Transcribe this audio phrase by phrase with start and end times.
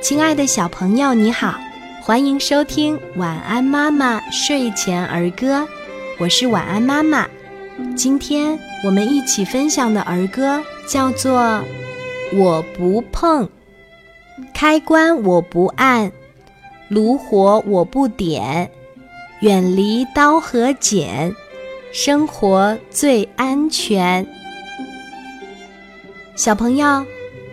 [0.00, 1.54] 亲爱的小朋友，你好，
[2.02, 5.60] 欢迎收听《晚安妈妈睡前儿歌》，
[6.18, 7.26] 我是晚安妈妈。
[7.96, 11.40] 今天我们一起分享的儿歌叫做
[12.32, 13.46] 《我不碰》，
[14.52, 16.10] 开关我不按，
[16.88, 18.70] 炉火我不点，
[19.40, 21.34] 远离刀和剪，
[21.92, 24.26] 生活最安全。
[26.34, 27.04] 小朋友，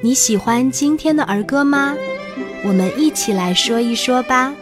[0.02, 1.94] 你喜欢今天的儿歌吗？
[2.64, 4.54] 我们一起来说一说吧。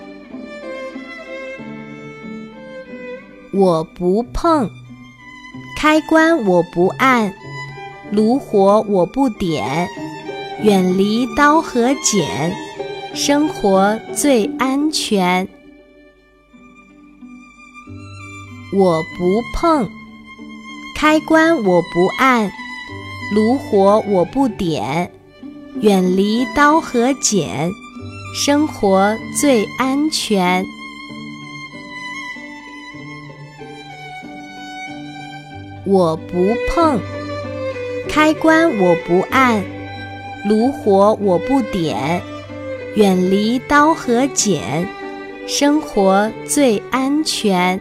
[3.54, 4.68] 我不碰，
[5.78, 7.32] 开关我不按，
[8.12, 9.88] 炉火我不点，
[10.64, 12.56] 远离刀和剪，
[13.14, 15.48] 生活最安全。
[18.74, 19.88] 我不碰，
[20.96, 22.52] 开关我不按。
[23.36, 25.12] 炉火我不点，
[25.82, 27.72] 远离刀和剪，
[28.34, 30.66] 生活最安全。
[35.86, 37.00] 我不碰，
[38.10, 39.64] 开关我不按，
[40.50, 42.24] 炉火我不点，
[42.96, 44.88] 远离刀和剪，
[45.48, 47.80] 生活最安全。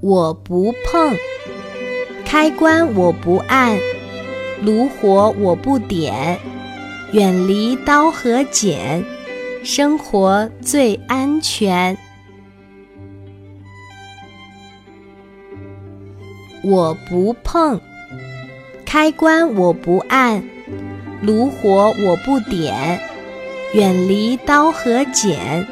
[0.00, 1.16] 我不碰，
[2.38, 3.78] 开关我不按，
[4.60, 6.38] 炉火我不点，
[7.12, 9.02] 远离刀和剪，
[9.64, 11.96] 生活最安全。
[16.62, 17.80] 我不碰，
[18.84, 20.44] 开关我不按，
[21.22, 23.00] 炉火我不点，
[23.72, 25.66] 远离刀和剪，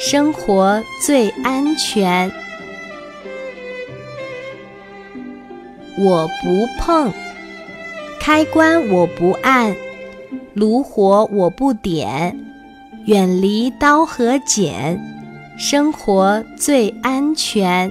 [0.00, 2.32] 生活最安全。
[5.98, 7.12] 我不碰，
[8.18, 9.74] 开关我不按，
[10.54, 12.38] 炉火我不点，
[13.06, 14.98] 远离刀和剪，
[15.58, 17.90] 生活最安全。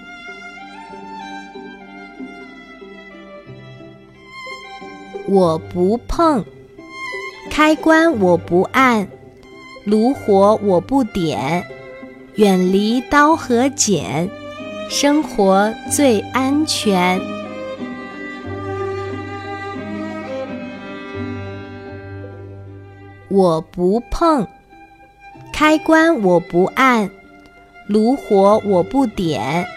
[5.28, 6.44] 我不碰，
[7.52, 9.08] 开关我不按，
[9.84, 11.64] 炉火我不点，
[12.36, 14.28] 远离刀和剪，
[14.90, 17.39] 生活最安全。
[23.30, 24.48] 我不碰，
[25.54, 27.12] 开关我不按，
[27.86, 29.68] 炉火我不点，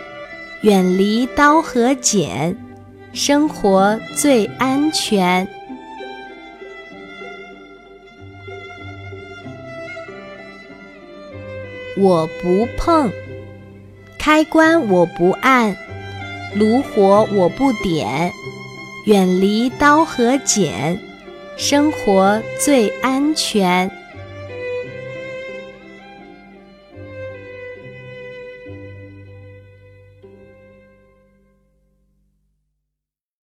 [0.62, 2.56] 远离刀和剪，
[3.12, 5.46] 生活最安全。
[11.98, 13.12] 我不碰，
[14.18, 15.76] 开关我不按，
[16.54, 18.32] 炉火我不点，
[19.04, 20.98] 远离刀和剪。
[21.56, 24.01] 生活最安全。